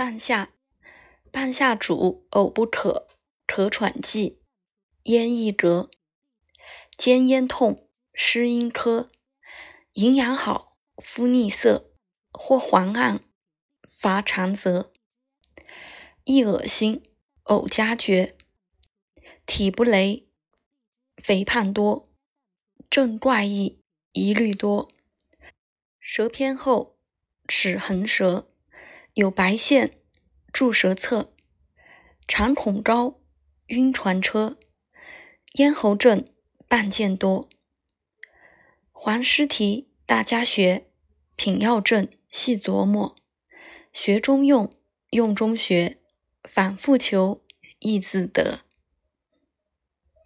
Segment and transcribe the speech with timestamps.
[0.00, 0.54] 半夏，
[1.30, 3.06] 半夏主呕不可，
[3.46, 4.40] 咳喘气，
[5.02, 5.90] 咽易折，
[6.96, 9.10] 兼咽痛，湿阴科，
[9.92, 11.92] 营养好，肤腻色，
[12.32, 13.22] 或黄暗，
[13.90, 14.90] 乏长泽，
[16.24, 17.02] 易恶心，
[17.44, 18.38] 呕加绝，
[19.44, 20.26] 体不雷，
[21.18, 22.08] 肥胖多，
[22.88, 24.88] 症怪异，疑虑多，
[25.98, 26.96] 舌偏厚，
[27.46, 28.46] 齿横舌。
[29.14, 29.98] 有白线，
[30.52, 31.32] 注舌侧，
[32.28, 33.20] 常恐高，
[33.66, 34.56] 晕船车，
[35.54, 36.24] 咽喉症，
[36.68, 37.48] 半见多。
[38.92, 40.86] 黄师题大家学，
[41.34, 43.16] 品药证细琢磨，
[43.92, 44.70] 学中用，
[45.10, 45.98] 用中学，
[46.44, 47.42] 反复求，
[47.80, 48.60] 易自得。